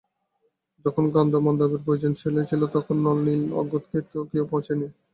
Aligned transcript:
যখন 0.85 1.03
গন্ধমাদনের 1.11 1.83
প্রয়োজন 1.85 2.11
হয়েছিল 2.33 2.61
তখন 2.75 2.95
নল-নীল-অঙ্গদকে 3.05 3.99
তো 4.09 4.19
কেউ 4.31 4.43
পোঁছেও 4.51 4.77
নি! 4.79 4.87